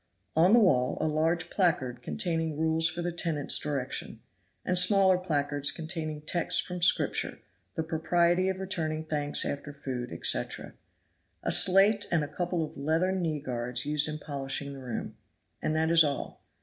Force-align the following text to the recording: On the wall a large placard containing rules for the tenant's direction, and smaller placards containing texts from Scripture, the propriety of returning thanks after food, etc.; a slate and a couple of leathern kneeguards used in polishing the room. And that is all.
On 0.35 0.51
the 0.53 0.59
wall 0.59 0.97
a 0.99 1.05
large 1.07 1.51
placard 1.51 2.01
containing 2.01 2.57
rules 2.57 2.89
for 2.89 3.03
the 3.03 3.11
tenant's 3.11 3.59
direction, 3.59 4.19
and 4.65 4.75
smaller 4.75 5.19
placards 5.19 5.71
containing 5.71 6.23
texts 6.23 6.59
from 6.59 6.81
Scripture, 6.81 7.39
the 7.75 7.83
propriety 7.83 8.49
of 8.49 8.57
returning 8.57 9.05
thanks 9.05 9.45
after 9.45 9.71
food, 9.71 10.11
etc.; 10.11 10.73
a 11.43 11.51
slate 11.51 12.07
and 12.11 12.23
a 12.23 12.27
couple 12.27 12.63
of 12.65 12.75
leathern 12.75 13.21
kneeguards 13.21 13.85
used 13.85 14.09
in 14.09 14.17
polishing 14.17 14.73
the 14.73 14.79
room. 14.79 15.17
And 15.61 15.75
that 15.75 15.91
is 15.91 16.03
all. 16.03 16.41